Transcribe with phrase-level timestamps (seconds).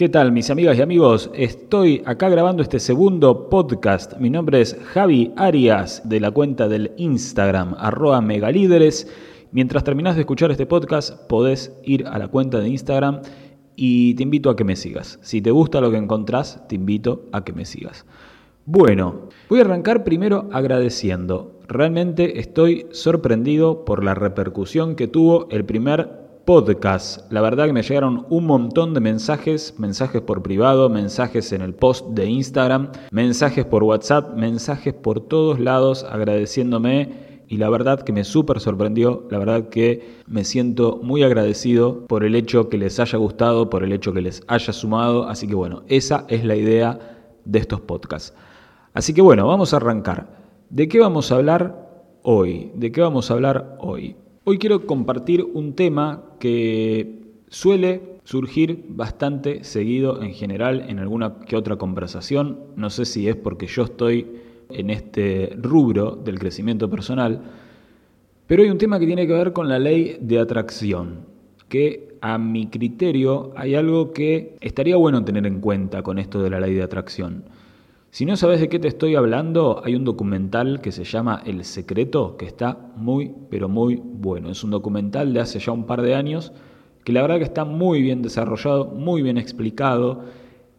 [0.00, 1.30] ¿Qué tal mis amigas y amigos?
[1.34, 4.16] Estoy acá grabando este segundo podcast.
[4.16, 9.12] Mi nombre es Javi Arias de la cuenta del Instagram arroba megalíderes.
[9.52, 13.20] Mientras terminás de escuchar este podcast podés ir a la cuenta de Instagram
[13.76, 15.18] y te invito a que me sigas.
[15.20, 18.06] Si te gusta lo que encontrás, te invito a que me sigas.
[18.64, 21.60] Bueno, voy a arrancar primero agradeciendo.
[21.68, 27.30] Realmente estoy sorprendido por la repercusión que tuvo el primer podcast.
[27.30, 31.74] La verdad que me llegaron un montón de mensajes, mensajes por privado, mensajes en el
[31.74, 38.12] post de Instagram, mensajes por WhatsApp, mensajes por todos lados agradeciéndome y la verdad que
[38.12, 42.98] me súper sorprendió, la verdad que me siento muy agradecido por el hecho que les
[42.98, 46.56] haya gustado, por el hecho que les haya sumado, así que bueno, esa es la
[46.56, 46.98] idea
[47.44, 48.34] de estos podcasts.
[48.92, 50.26] Así que bueno, vamos a arrancar.
[50.68, 52.72] ¿De qué vamos a hablar hoy?
[52.74, 54.16] ¿De qué vamos a hablar hoy?
[54.42, 61.56] Hoy quiero compartir un tema que suele surgir bastante seguido en general en alguna que
[61.56, 62.58] otra conversación.
[62.76, 64.26] No sé si es porque yo estoy
[64.70, 67.40] en este rubro del crecimiento personal,
[68.46, 71.26] pero hay un tema que tiene que ver con la ley de atracción,
[71.68, 76.50] que a mi criterio hay algo que estaría bueno tener en cuenta con esto de
[76.50, 77.44] la ley de atracción.
[78.12, 81.64] Si no sabes de qué te estoy hablando, hay un documental que se llama El
[81.64, 84.50] Secreto, que está muy, pero muy bueno.
[84.50, 86.52] Es un documental de hace ya un par de años,
[87.04, 90.24] que la verdad que está muy bien desarrollado, muy bien explicado.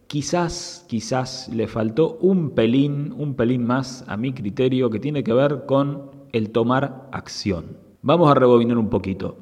[0.08, 5.32] Quizás, quizás le faltó un pelín, un pelín más a mi criterio, que tiene que
[5.32, 7.78] ver con el tomar acción.
[8.02, 9.38] Vamos a rebobinar un poquito.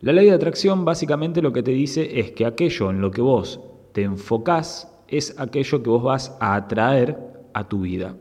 [0.00, 3.22] La ley de atracción básicamente lo que te dice es que aquello en lo que
[3.22, 3.60] vos
[3.92, 7.16] te enfocás es aquello que vos vas a atraer
[7.54, 8.16] a tu vida.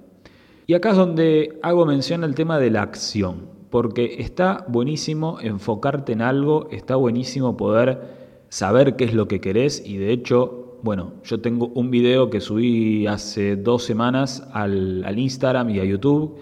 [0.67, 6.14] Y acá es donde hago mención al tema de la acción, porque está buenísimo enfocarte
[6.14, 11.14] en algo, está buenísimo poder saber qué es lo que querés y de hecho, bueno,
[11.23, 16.38] yo tengo un video que subí hace dos semanas al, al Instagram y a YouTube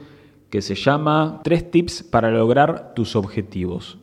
[0.49, 3.97] que se llama Tres tips para lograr tus objetivos.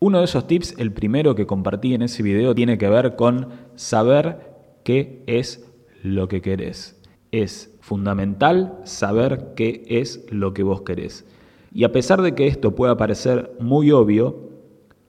[0.00, 3.48] Uno de esos tips, el primero que compartí en ese video, tiene que ver con
[3.74, 5.70] saber qué es
[6.04, 7.00] lo que querés.
[7.32, 11.26] Es fundamental saber qué es lo que vos querés.
[11.72, 14.50] Y a pesar de que esto pueda parecer muy obvio,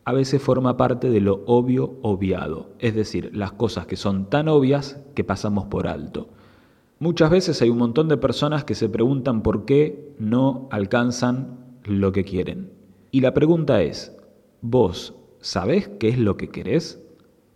[0.06, 4.48] a veces forma parte de lo obvio obviado, es decir, las cosas que son tan
[4.48, 6.30] obvias que pasamos por alto.
[6.98, 12.14] Muchas veces hay un montón de personas que se preguntan por qué no alcanzan lo
[12.14, 12.72] que quieren.
[13.12, 14.16] Y la pregunta es,
[14.62, 17.05] ¿vos sabés qué es lo que querés?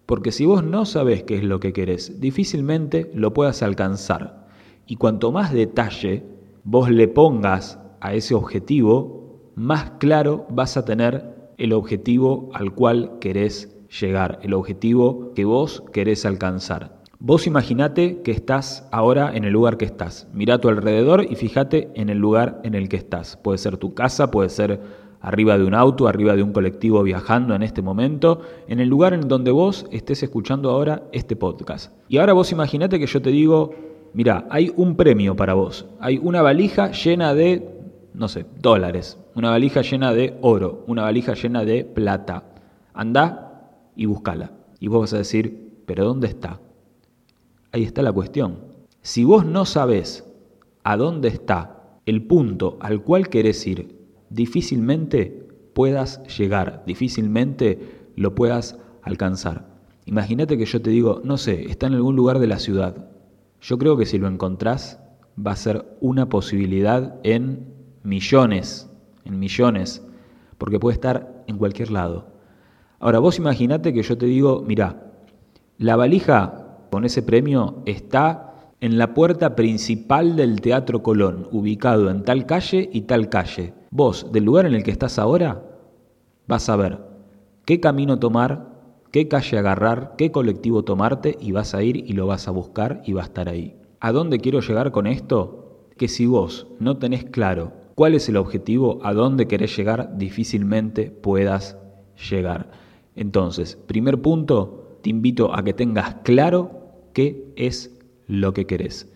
[0.09, 4.47] Porque si vos no sabés qué es lo que querés, difícilmente lo puedas alcanzar.
[4.87, 6.23] Y cuanto más detalle
[6.63, 13.19] vos le pongas a ese objetivo, más claro vas a tener el objetivo al cual
[13.21, 17.03] querés llegar, el objetivo que vos querés alcanzar.
[17.19, 20.27] Vos imaginate que estás ahora en el lugar que estás.
[20.33, 23.37] Mira a tu alrededor y fíjate en el lugar en el que estás.
[23.37, 24.81] Puede ser tu casa, puede ser
[25.21, 29.13] arriba de un auto, arriba de un colectivo viajando en este momento, en el lugar
[29.13, 31.91] en donde vos estés escuchando ahora este podcast.
[32.07, 33.73] Y ahora vos imaginate que yo te digo,
[34.13, 37.69] mira, hay un premio para vos, hay una valija llena de,
[38.13, 42.43] no sé, dólares, una valija llena de oro, una valija llena de plata.
[42.93, 44.51] Anda y búscala.
[44.79, 46.59] Y vos vas a decir, pero ¿dónde está?
[47.71, 48.59] Ahí está la cuestión.
[49.01, 50.25] Si vos no sabés
[50.83, 53.98] a dónde está el punto al cual querés ir,
[54.29, 59.67] difícilmente puedas llegar, difícilmente lo puedas alcanzar.
[60.05, 63.09] Imagínate que yo te digo, no sé, está en algún lugar de la ciudad.
[63.61, 64.99] Yo creo que si lo encontrás
[65.37, 67.73] va a ser una posibilidad en
[68.03, 68.89] millones,
[69.25, 70.05] en millones,
[70.57, 72.27] porque puede estar en cualquier lado.
[72.99, 75.13] Ahora, vos imaginate que yo te digo, mira,
[75.77, 78.48] la valija con ese premio está
[78.81, 83.73] en la puerta principal del Teatro Colón, ubicado en tal calle y tal calle.
[83.91, 85.63] Vos, del lugar en el que estás ahora,
[86.47, 86.99] vas a ver
[87.65, 88.69] qué camino tomar,
[89.11, 93.01] qué calle agarrar, qué colectivo tomarte y vas a ir y lo vas a buscar
[93.05, 93.75] y va a estar ahí.
[93.99, 95.87] ¿A dónde quiero llegar con esto?
[95.97, 101.11] Que si vos no tenés claro cuál es el objetivo, a dónde querés llegar, difícilmente
[101.11, 101.77] puedas
[102.29, 102.71] llegar.
[103.15, 106.71] Entonces, primer punto, te invito a que tengas claro
[107.11, 107.98] qué es
[108.29, 109.11] lo que querés.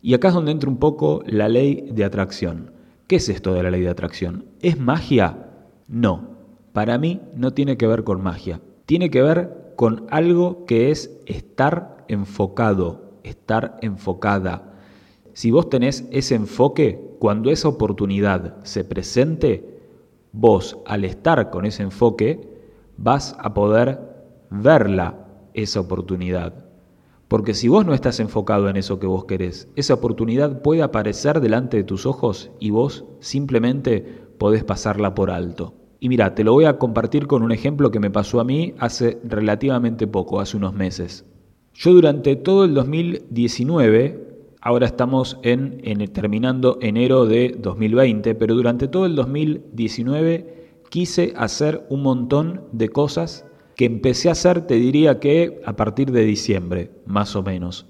[0.00, 2.70] Y acá es donde entra un poco la ley de atracción.
[3.08, 4.46] ¿Qué es esto de la ley de atracción?
[4.62, 5.48] ¿Es magia?
[5.88, 6.36] No.
[6.72, 8.60] Para mí no tiene que ver con magia.
[8.86, 14.72] Tiene que ver con algo que es estar enfocado, estar enfocada.
[15.32, 19.80] Si vos tenés ese enfoque, cuando esa oportunidad se presente,
[20.30, 22.40] vos al estar con ese enfoque
[22.96, 23.98] vas a poder
[24.50, 26.67] verla, esa oportunidad.
[27.28, 31.40] Porque si vos no estás enfocado en eso que vos querés, esa oportunidad puede aparecer
[31.40, 34.02] delante de tus ojos y vos simplemente
[34.38, 35.74] podés pasarla por alto.
[36.00, 38.74] Y mira, te lo voy a compartir con un ejemplo que me pasó a mí
[38.78, 41.26] hace relativamente poco, hace unos meses.
[41.74, 44.28] Yo durante todo el 2019,
[44.60, 45.82] ahora estamos en,
[46.12, 53.44] terminando enero de 2020, pero durante todo el 2019 quise hacer un montón de cosas
[53.78, 57.86] que empecé a hacer, te diría que a partir de diciembre, más o menos.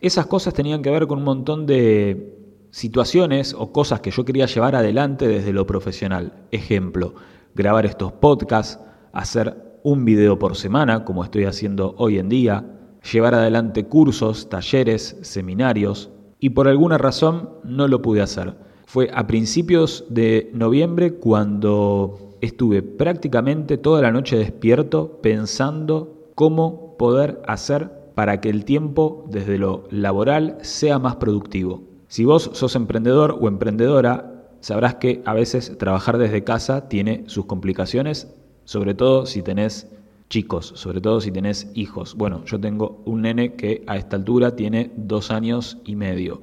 [0.00, 2.36] Esas cosas tenían que ver con un montón de
[2.70, 6.34] situaciones o cosas que yo quería llevar adelante desde lo profesional.
[6.52, 7.16] Ejemplo,
[7.56, 8.78] grabar estos podcasts,
[9.12, 12.78] hacer un video por semana, como estoy haciendo hoy en día,
[13.12, 18.54] llevar adelante cursos, talleres, seminarios, y por alguna razón no lo pude hacer.
[18.86, 27.42] Fue a principios de noviembre cuando estuve prácticamente toda la noche despierto pensando cómo poder
[27.46, 31.82] hacer para que el tiempo desde lo laboral sea más productivo.
[32.08, 37.46] Si vos sos emprendedor o emprendedora, sabrás que a veces trabajar desde casa tiene sus
[37.46, 39.88] complicaciones, sobre todo si tenés
[40.30, 42.14] chicos, sobre todo si tenés hijos.
[42.14, 46.42] Bueno, yo tengo un nene que a esta altura tiene dos años y medio.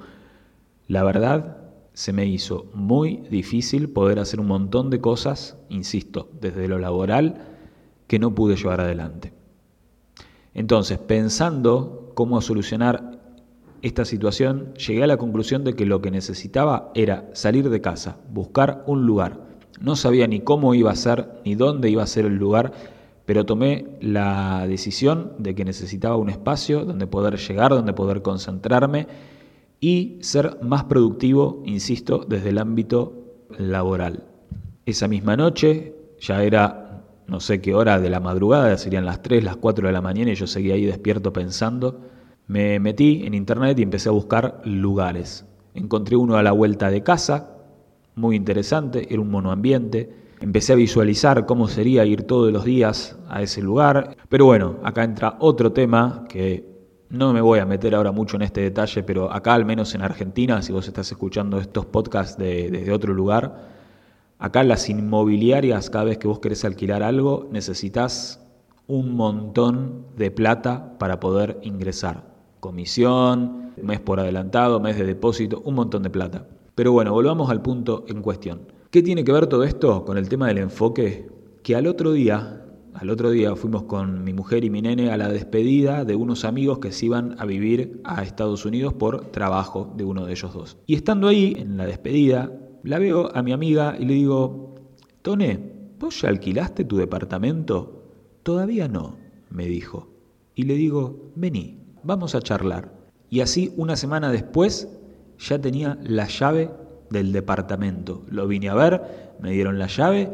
[0.88, 1.58] La verdad
[1.96, 7.46] se me hizo muy difícil poder hacer un montón de cosas, insisto, desde lo laboral,
[8.08, 9.32] que no pude llevar adelante.
[10.54, 13.22] Entonces, pensando cómo solucionar
[13.82, 18.18] esta situación, llegué a la conclusión de que lo que necesitaba era salir de casa,
[18.30, 19.40] buscar un lugar.
[19.80, 22.74] No sabía ni cómo iba a ser, ni dónde iba a ser el lugar,
[23.26, 29.08] pero tomé la decisión de que necesitaba un espacio donde poder llegar, donde poder concentrarme
[29.80, 34.26] y ser más productivo, insisto, desde el ámbito laboral.
[34.86, 36.86] Esa misma noche, ya era
[37.28, 40.32] no sé qué hora de la madrugada, serían las 3, las 4 de la mañana
[40.32, 42.02] y yo seguía ahí despierto pensando,
[42.48, 45.46] me metí en internet y empecé a buscar lugares.
[45.74, 47.56] Encontré uno a la vuelta de casa,
[48.16, 50.26] muy interesante, era un monoambiente.
[50.40, 54.16] Empecé a visualizar cómo sería ir todos los días a ese lugar.
[54.30, 56.75] Pero bueno, acá entra otro tema que
[57.10, 60.02] no me voy a meter ahora mucho en este detalle, pero acá al menos en
[60.02, 63.70] Argentina, si vos estás escuchando estos podcasts desde otro lugar,
[64.40, 68.42] acá las inmobiliarias, cada vez que vos querés alquilar algo, necesitas
[68.88, 72.24] un montón de plata para poder ingresar.
[72.60, 76.48] Comisión, mes por adelantado, mes de depósito, un montón de plata.
[76.76, 78.62] Pero bueno, volvamos al punto en cuestión.
[78.90, 81.30] ¿Qué tiene que ver todo esto con el tema del enfoque?
[81.64, 82.65] Que al otro día
[82.98, 86.46] al otro día fuimos con mi mujer y mi nene a la despedida de unos
[86.46, 90.54] amigos que se iban a vivir a Estados Unidos por trabajo de uno de ellos
[90.54, 90.78] dos.
[90.88, 92.52] Y estando ahí, en la despedida,
[92.84, 94.76] la veo a mi amiga y le digo,
[95.22, 95.60] Tone,
[96.00, 98.04] ¿vos ya alquilaste tu departamento?
[98.44, 99.18] Todavía no,
[99.50, 100.08] me dijo.
[100.56, 102.94] Y le digo, vení, vamos a charlar.
[103.30, 104.88] Y así una semana después
[105.38, 106.72] ya tenía la llave
[107.10, 108.24] del departamento.
[108.30, 110.30] Lo vine a ver, me dieron la llave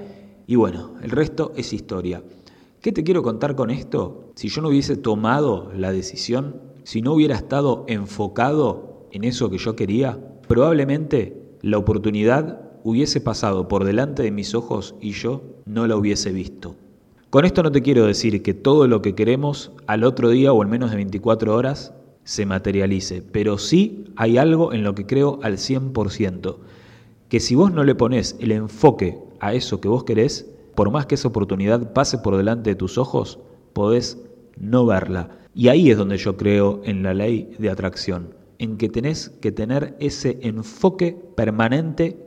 [0.46, 2.22] y bueno, el resto es historia.
[2.82, 4.32] ¿Qué te quiero contar con esto?
[4.34, 9.60] Si yo no hubiese tomado la decisión, si no hubiera estado enfocado en eso que
[9.60, 15.86] yo quería, probablemente la oportunidad hubiese pasado por delante de mis ojos y yo no
[15.86, 16.76] la hubiese visto.
[17.30, 20.64] Con esto no te quiero decir que todo lo que queremos al otro día o
[20.64, 21.94] en menos de 24 horas
[22.24, 26.56] se materialice, pero sí hay algo en lo que creo al 100%,
[27.30, 31.06] que si vos no le pones el enfoque a eso que vos querés, por más
[31.06, 33.40] que esa oportunidad pase por delante de tus ojos,
[33.74, 34.18] podés
[34.58, 35.30] no verla.
[35.54, 39.52] Y ahí es donde yo creo en la ley de atracción, en que tenés que
[39.52, 42.26] tener ese enfoque permanente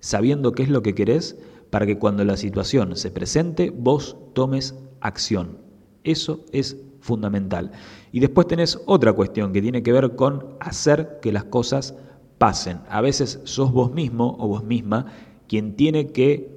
[0.00, 1.38] sabiendo qué es lo que querés
[1.70, 5.58] para que cuando la situación se presente vos tomes acción.
[6.04, 7.72] Eso es fundamental.
[8.12, 11.94] Y después tenés otra cuestión que tiene que ver con hacer que las cosas
[12.38, 12.80] pasen.
[12.88, 15.06] A veces sos vos mismo o vos misma
[15.48, 16.53] quien tiene que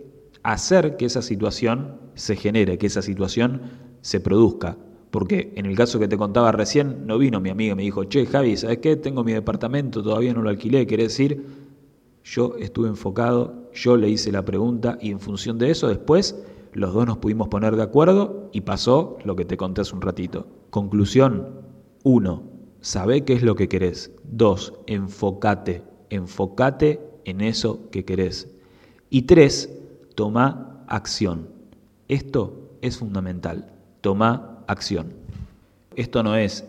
[0.47, 3.63] hacer que esa situación se genere, que esa situación
[3.99, 4.77] se produzca.
[5.11, 8.05] Porque en el caso que te contaba recién, no vino mi amiga y me dijo,
[8.05, 8.95] che, Javi, ¿sabes qué?
[8.95, 10.87] Tengo mi departamento, todavía no lo alquilé.
[10.87, 11.45] Quiere decir,
[12.23, 16.93] yo estuve enfocado, yo le hice la pregunta y en función de eso después los
[16.93, 20.47] dos nos pudimos poner de acuerdo y pasó lo que te conté hace un ratito.
[20.69, 21.61] Conclusión,
[22.03, 22.43] uno,
[22.79, 24.13] sabe qué es lo que querés.
[24.23, 28.49] Dos, enfocate, enfocate en eso que querés.
[29.09, 29.77] Y tres,
[30.17, 31.47] toma acción.
[32.07, 33.71] Esto es fundamental,
[34.01, 35.13] toma acción.
[35.95, 36.65] Esto no es,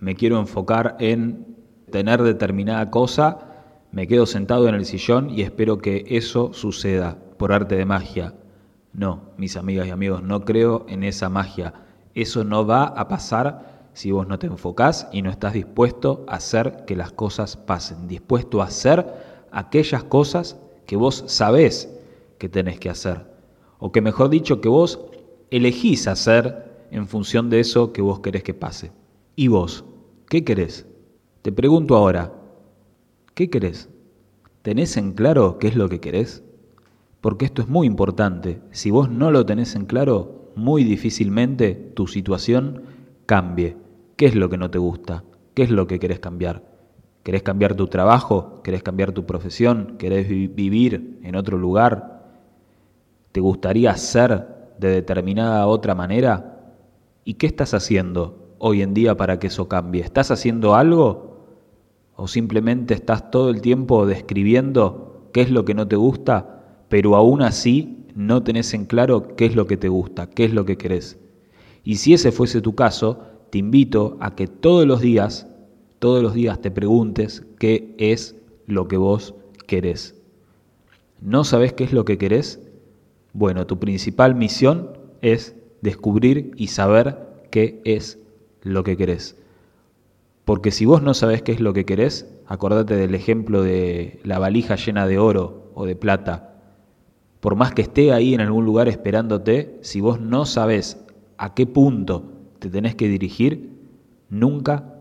[0.00, 1.56] me quiero enfocar en
[1.90, 3.38] tener determinada cosa,
[3.90, 8.34] me quedo sentado en el sillón y espero que eso suceda por arte de magia.
[8.92, 11.72] No, mis amigas y amigos, no creo en esa magia.
[12.14, 16.34] Eso no va a pasar si vos no te enfocás y no estás dispuesto a
[16.34, 19.06] hacer que las cosas pasen, dispuesto a hacer
[19.52, 21.96] aquellas cosas que vos sabés
[22.40, 23.26] que tenés que hacer,
[23.78, 24.98] o que mejor dicho, que vos
[25.50, 28.92] elegís hacer en función de eso que vos querés que pase.
[29.36, 29.84] ¿Y vos?
[30.26, 30.86] ¿Qué querés?
[31.42, 32.32] Te pregunto ahora,
[33.34, 33.90] ¿qué querés?
[34.62, 36.42] ¿Tenés en claro qué es lo que querés?
[37.20, 38.62] Porque esto es muy importante.
[38.70, 42.84] Si vos no lo tenés en claro, muy difícilmente tu situación
[43.26, 43.76] cambie.
[44.16, 45.24] ¿Qué es lo que no te gusta?
[45.52, 46.64] ¿Qué es lo que querés cambiar?
[47.22, 48.62] ¿Querés cambiar tu trabajo?
[48.62, 49.96] ¿Querés cambiar tu profesión?
[49.98, 52.19] ¿Querés vivir en otro lugar?
[53.32, 54.46] ¿Te gustaría ser
[54.78, 56.74] de determinada otra manera?
[57.24, 60.02] ¿Y qué estás haciendo hoy en día para que eso cambie?
[60.02, 61.46] ¿Estás haciendo algo?
[62.16, 66.60] ¿O simplemente estás todo el tiempo describiendo qué es lo que no te gusta
[66.90, 70.52] pero aún así no tenés en claro qué es lo que te gusta, qué es
[70.52, 71.18] lo que querés.
[71.84, 73.20] Y si ese fuese tu caso,
[73.50, 75.46] te invito a que todos los días,
[76.00, 79.34] todos los días te preguntes qué es lo que vos
[79.68, 80.20] querés.
[81.20, 82.60] ¿No sabés qué es lo que querés?
[83.32, 87.18] Bueno, tu principal misión es descubrir y saber
[87.50, 88.18] qué es
[88.62, 89.36] lo que querés.
[90.44, 94.38] Porque si vos no sabés qué es lo que querés, acordate del ejemplo de la
[94.38, 96.50] valija llena de oro o de plata
[97.40, 101.02] por más que esté ahí en algún lugar esperándote, si vos no sabés
[101.38, 103.70] a qué punto te tenés que dirigir,
[104.28, 105.00] nunca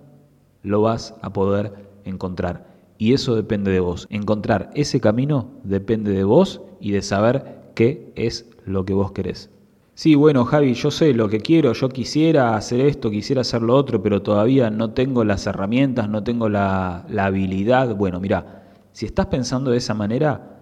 [0.64, 2.68] lo vas a poder encontrar.
[2.98, 4.08] Y eso depende de vos.
[4.10, 9.50] Encontrar ese camino depende de vos y de saber qué es lo que vos querés.
[9.94, 13.74] Sí, bueno, Javi, yo sé lo que quiero, yo quisiera hacer esto, quisiera hacer lo
[13.74, 17.96] otro, pero todavía no tengo las herramientas, no tengo la, habilidad.
[17.96, 20.60] Bueno, mira, si estás pensando de esa manera,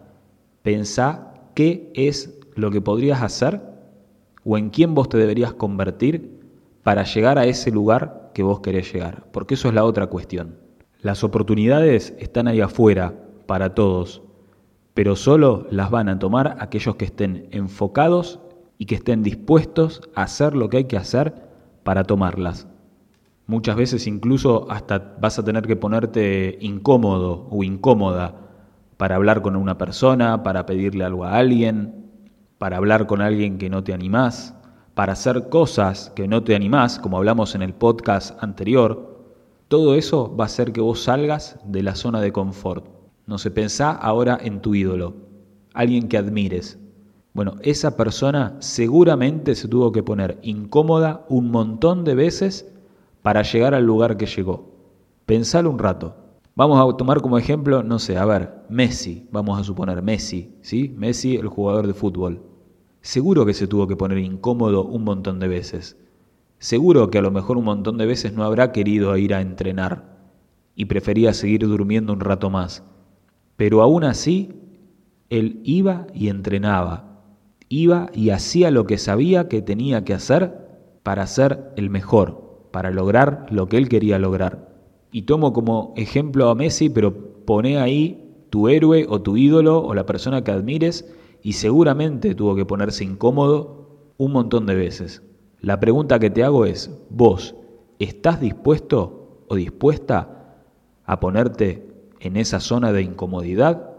[0.62, 3.64] pensá qué es lo que podrías hacer
[4.44, 6.40] o en quién vos te deberías convertir
[6.84, 9.26] para llegar a ese lugar que vos querés llegar.
[9.32, 10.60] Porque eso es la otra cuestión.
[11.02, 13.16] Las oportunidades están ahí afuera
[13.48, 14.22] para todos,
[14.98, 18.40] pero solo las van a tomar aquellos que estén enfocados
[18.80, 21.36] y que estén dispuestos a hacer lo que hay que hacer
[21.84, 22.68] para tomarlas.
[23.46, 28.42] Muchas veces incluso hasta vas a tener que ponerte incómodo o incómoda
[28.98, 32.10] para hablar con una persona, para pedirle algo a alguien,
[32.58, 34.56] para hablar con alguien que no te animás,
[34.96, 39.28] para hacer cosas que no te animás, como hablamos en el podcast anterior,
[39.68, 42.97] todo eso va a hacer que vos salgas de la zona de confort.
[43.28, 45.14] No se pensá ahora en tu ídolo,
[45.74, 46.80] alguien que admires.
[47.34, 52.74] Bueno, esa persona seguramente se tuvo que poner incómoda un montón de veces
[53.22, 54.72] para llegar al lugar que llegó.
[55.26, 56.16] Pensalo un rato.
[56.56, 60.96] Vamos a tomar como ejemplo, no sé, a ver, Messi, vamos a suponer Messi, ¿sí?
[60.98, 62.42] Messi, el jugador de fútbol.
[63.02, 65.98] Seguro que se tuvo que poner incómodo un montón de veces.
[66.60, 70.18] Seguro que a lo mejor un montón de veces no habrá querido ir a entrenar
[70.76, 72.84] y prefería seguir durmiendo un rato más.
[73.58, 74.54] Pero aún así,
[75.30, 77.24] él iba y entrenaba.
[77.68, 80.68] Iba y hacía lo que sabía que tenía que hacer
[81.04, 84.68] para ser el mejor, para lograr lo que él quería lograr
[85.12, 87.14] y tomo como ejemplo a Messi, pero
[87.46, 91.12] pone ahí tu héroe o tu ídolo o la persona que admires
[91.42, 95.24] y seguramente tuvo que ponerse incómodo un montón de veces.
[95.60, 97.56] La pregunta que te hago es, vos,
[98.00, 100.66] ¿estás dispuesto o dispuesta
[101.06, 101.87] a ponerte
[102.20, 103.92] en esa zona de incomodidad?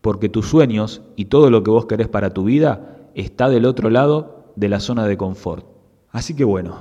[0.00, 3.90] Porque tus sueños y todo lo que vos querés para tu vida está del otro
[3.90, 5.66] lado de la zona de confort.
[6.10, 6.78] Así que bueno,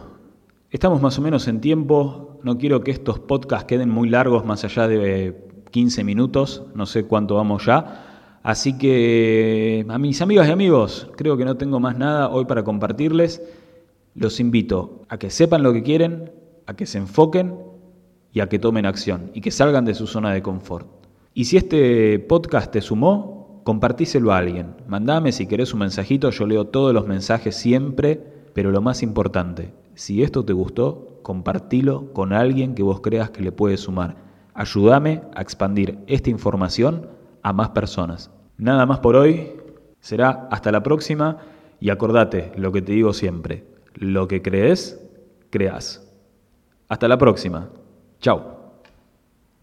[0.72, 4.64] estamos más o menos en tiempo, no quiero que estos podcasts queden muy largos, más
[4.64, 8.40] allá de 15 minutos, no sé cuánto vamos ya.
[8.44, 12.64] Así que a mis amigas y amigos, creo que no tengo más nada hoy para
[12.64, 13.42] compartirles.
[14.14, 16.32] Los invito a que sepan lo que quieren,
[16.68, 17.56] a que se enfoquen
[18.36, 20.88] y a que tomen acción y que salgan de su zona de confort.
[21.34, 24.76] Y si este podcast te sumó, compartíselo a alguien.
[24.88, 28.22] Mandame si querés un mensajito, yo leo todos los mensajes siempre,
[28.54, 33.42] pero lo más importante, si esto te gustó, compartilo con alguien que vos creas que
[33.42, 34.18] le puede sumar.
[34.54, 37.08] Ayúdame a expandir esta información
[37.42, 38.32] a más personas.
[38.58, 39.54] Nada más por hoy,
[40.02, 41.38] será hasta la próxima
[41.80, 43.64] y acordate lo que te digo siempre,
[43.94, 45.02] lo que crees,
[45.52, 46.06] creas.
[46.90, 47.70] Hasta la próxima.
[48.22, 48.55] Chao.